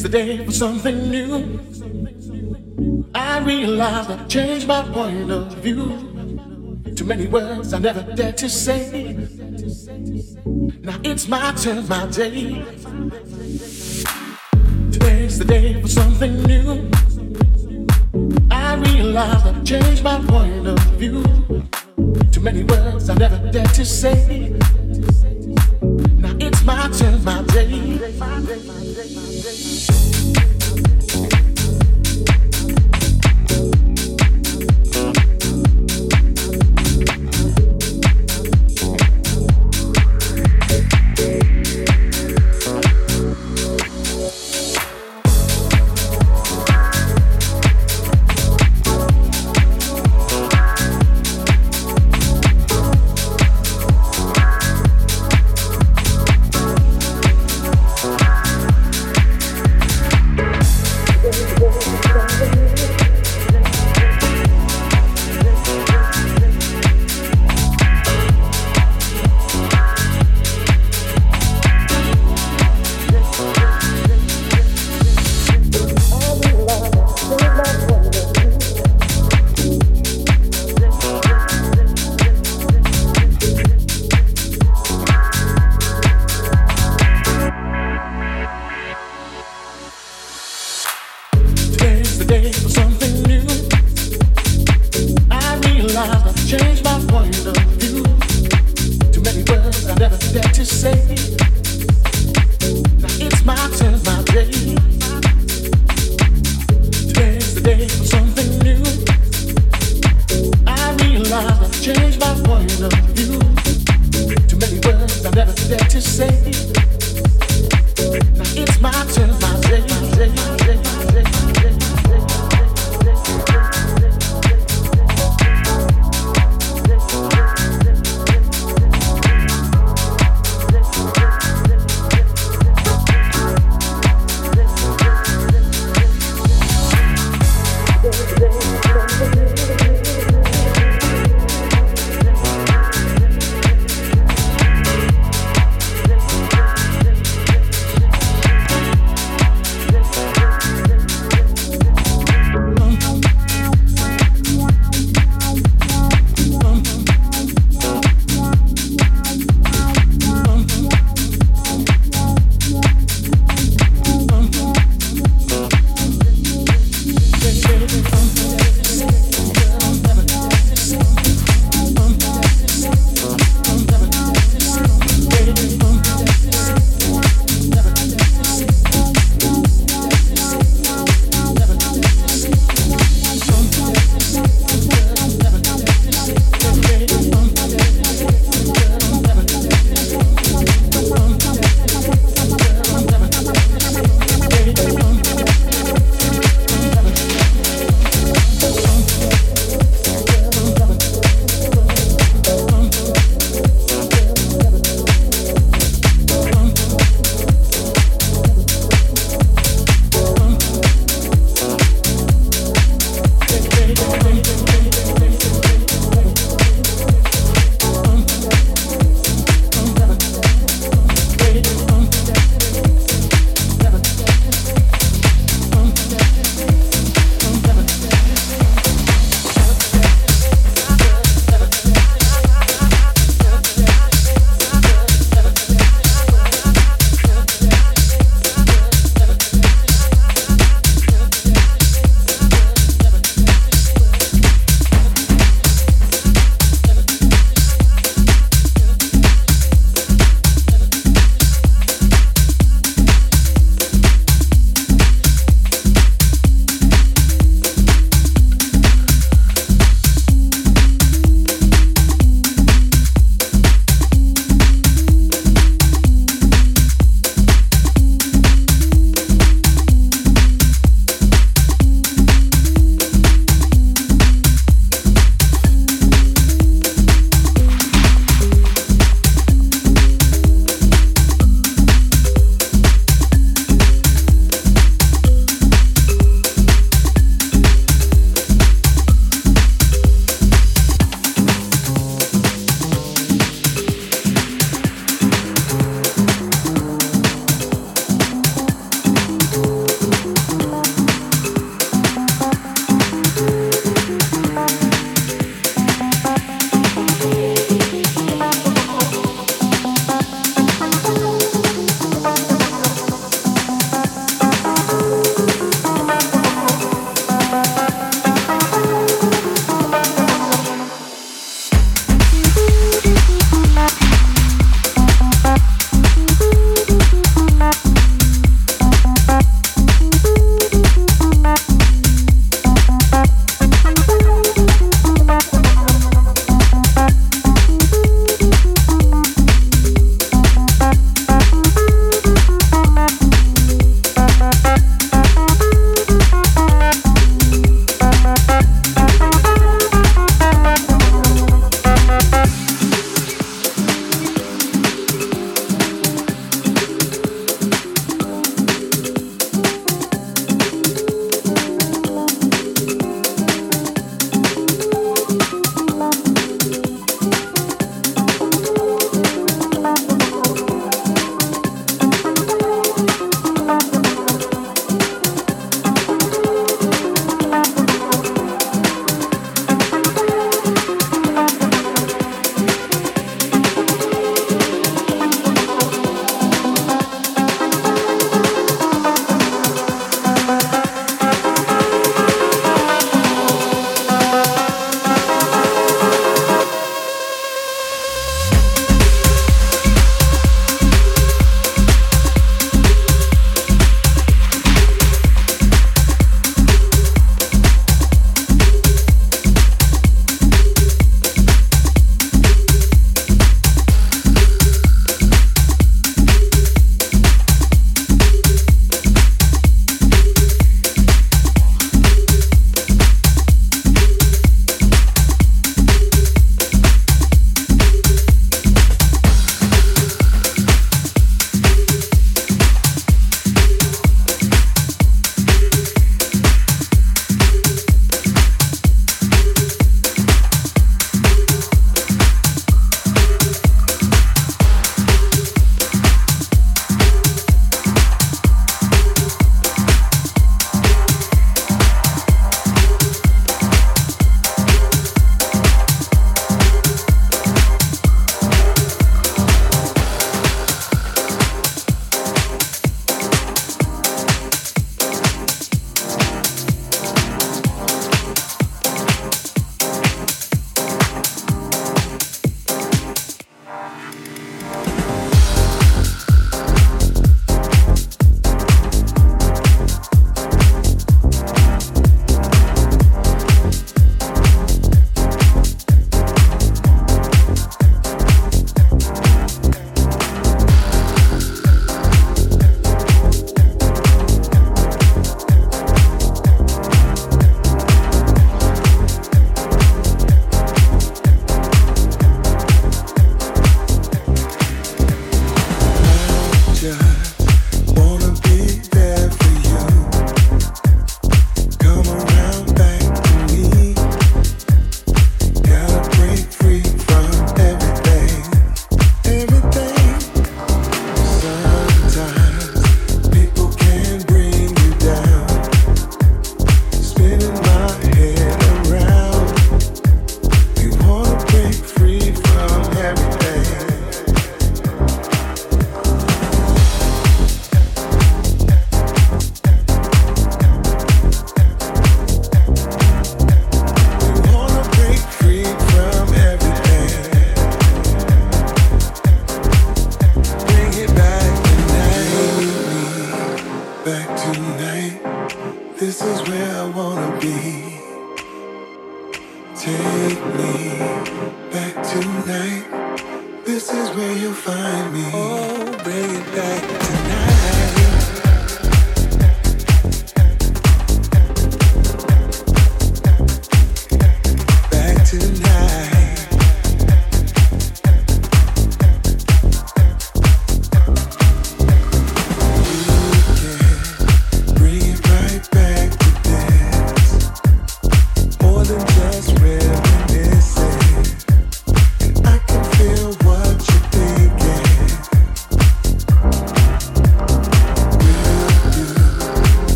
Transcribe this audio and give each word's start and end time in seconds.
Today's 0.00 0.12
the 0.12 0.18
day 0.18 0.44
for 0.46 0.52
something 0.52 1.10
new. 1.10 1.60
I 3.14 3.40
realize 3.40 4.08
I've 4.08 4.28
changed 4.28 4.66
my 4.66 4.82
point 4.82 5.30
of 5.30 5.52
view. 5.56 5.84
Too 6.96 7.04
many 7.04 7.26
words 7.26 7.74
I 7.74 7.80
never 7.80 8.00
dared 8.14 8.38
to 8.38 8.48
say. 8.48 9.12
Now 10.80 10.98
it's 11.04 11.28
my 11.28 11.52
turn, 11.52 11.86
my 11.86 12.06
day. 12.06 12.64
Today's 14.90 15.38
the 15.38 15.44
day 15.46 15.82
for 15.82 15.88
something 15.88 16.44
new. 16.44 16.90
I 18.50 18.76
realize 18.76 19.44
I've 19.44 19.62
changed 19.64 20.02
my 20.02 20.18
point 20.24 20.66
of 20.66 20.78
view. 20.96 21.22
Too 22.32 22.40
many 22.40 22.64
words 22.64 23.10
I 23.10 23.16
never 23.16 23.36
dared 23.50 23.74
to 23.74 23.84
say. 23.84 24.39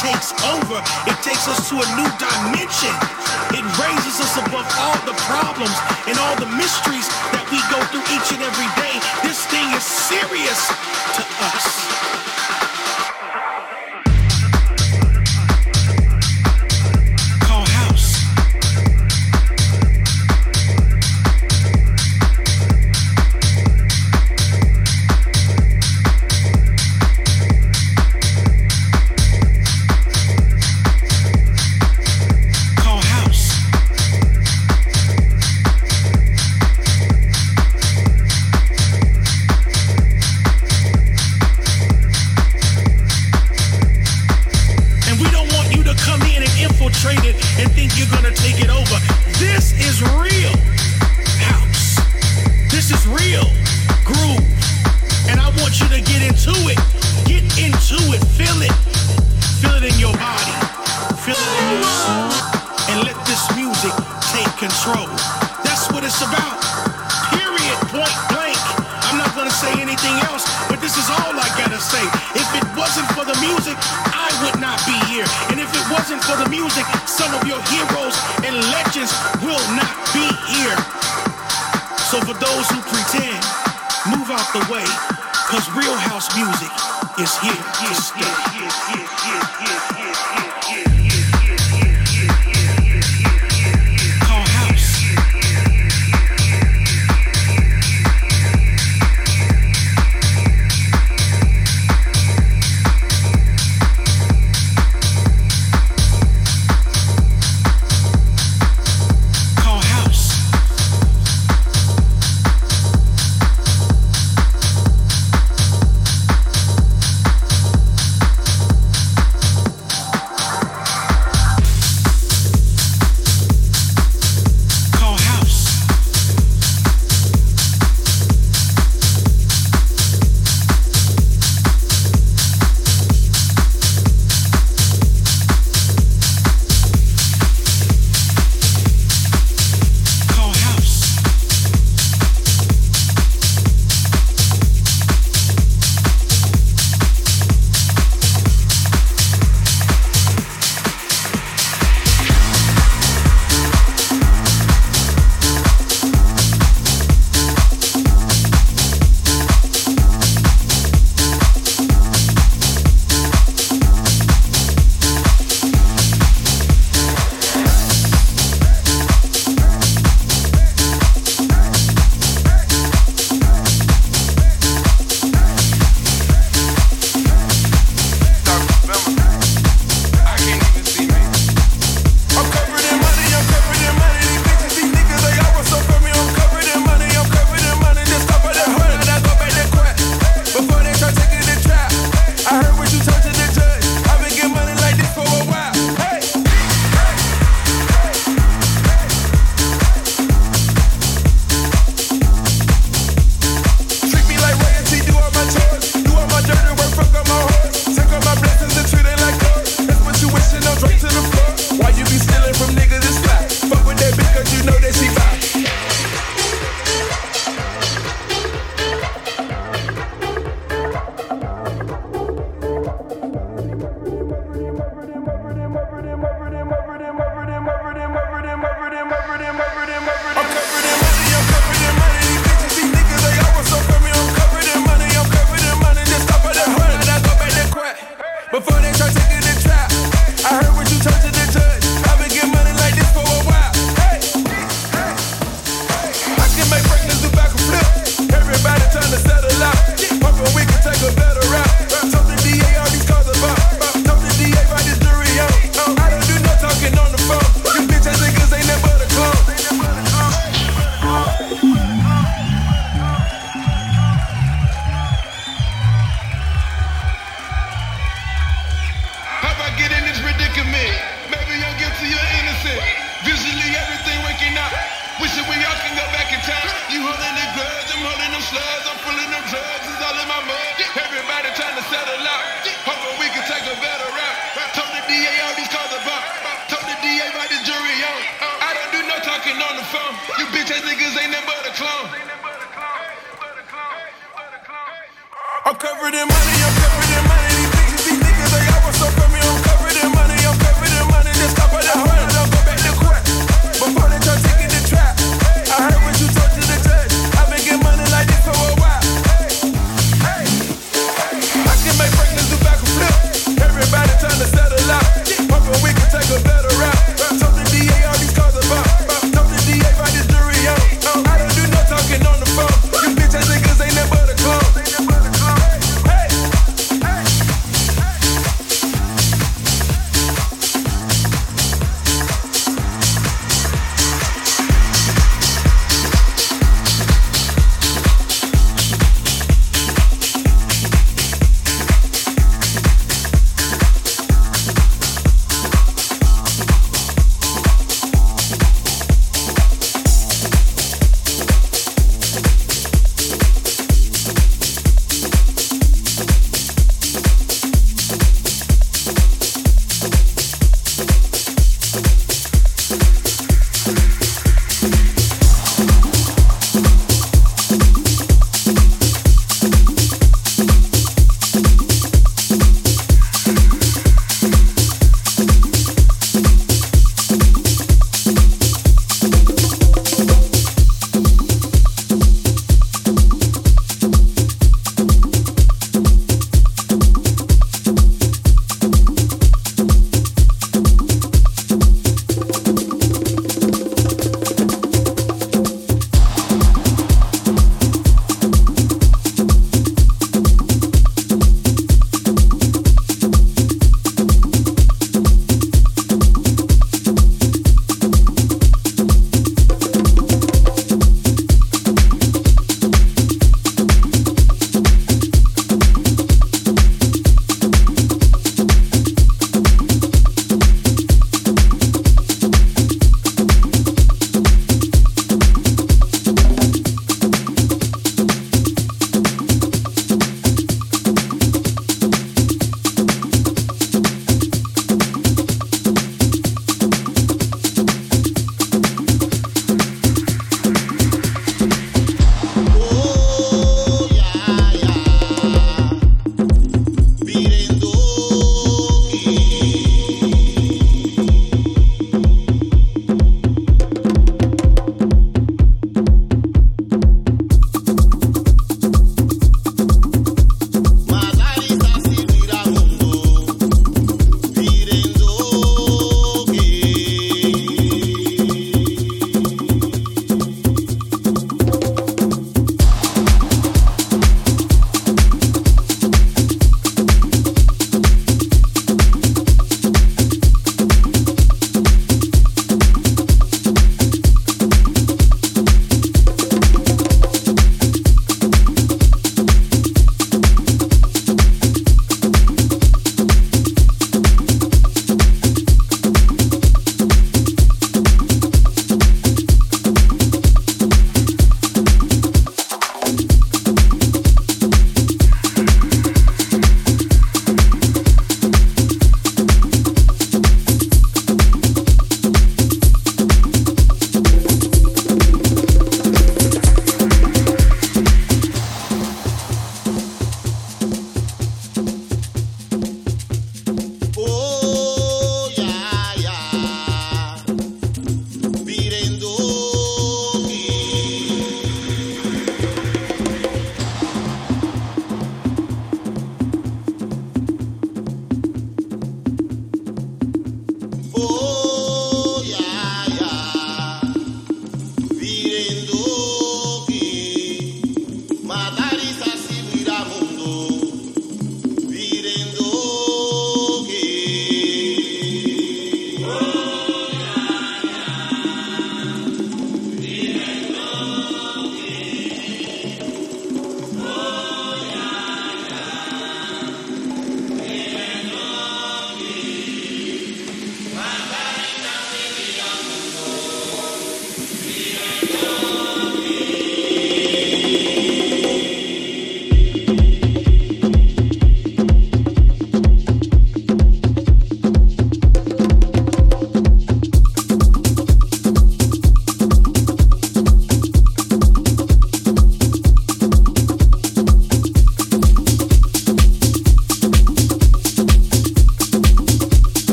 Takes 0.00 0.32
over. 0.48 0.80
It 1.04 1.18
takes 1.20 1.44
us 1.46 1.68
to 1.68 1.76
a 1.76 1.86
new 1.92 2.08
dimension. 2.16 2.94
It 3.52 3.64
raises 3.76 4.16
us 4.16 4.32
above 4.40 4.64
all 4.80 4.96
the 5.04 5.12
problems 5.28 5.76
and 6.08 6.16
all 6.16 6.36
the 6.40 6.48
mysteries 6.56 7.04
that 7.36 7.44
we 7.52 7.60
go 7.68 7.78
through 7.92 8.04
each 8.08 8.32
and 8.32 8.40
every 8.40 8.70
day. 8.80 8.96
This 9.22 9.44
thing 9.52 9.68
is 9.76 9.84
serious 9.84 10.60
to 11.20 11.22
us. 11.52 12.39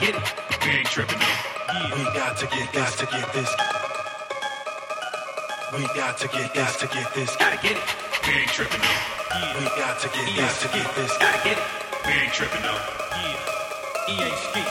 Get 0.00 0.14
it. 0.14 0.34
We 0.64 0.70
ain't 0.70 0.86
tripping 0.86 1.18
yet. 1.18 1.28
Yeah. 1.68 1.94
We 1.94 2.04
got 2.16 2.36
to 2.38 2.46
get, 2.46 2.72
got 2.72 2.92
to 2.92 3.06
get 3.06 3.32
this. 3.32 3.50
We 5.72 5.84
Gotta 5.94 6.28
get 6.28 6.54
got 6.56 6.78
to 6.78 6.88
get 6.88 7.14
this. 7.14 7.36
Gotta 7.36 7.62
get 7.62 7.76
it. 7.76 7.84
We 8.26 8.32
ain't 8.34 8.50
tripping 8.50 8.80
though. 8.80 8.98
Yeah. 9.30 10.08
EA 10.08 10.16
ski. 10.30 10.36
Gotta 10.36 10.68
get 10.68 10.94
this. 10.96 11.18
Gotta 11.18 11.44
get 11.44 11.58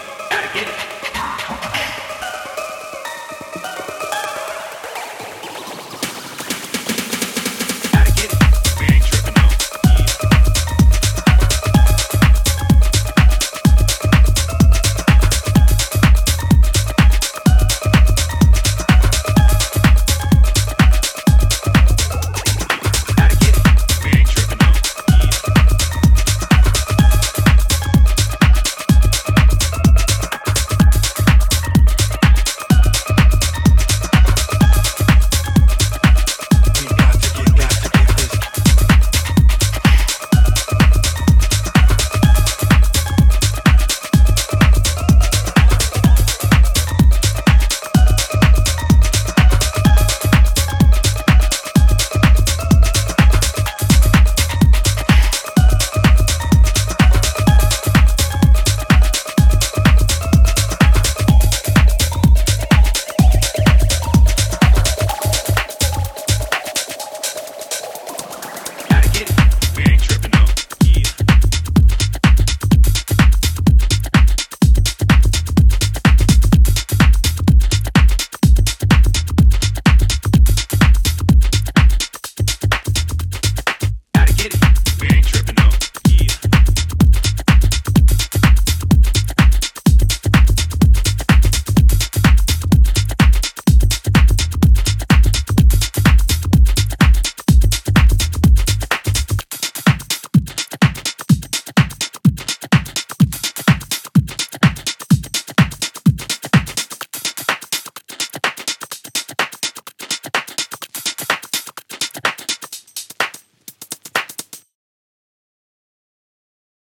it. 0.08 0.15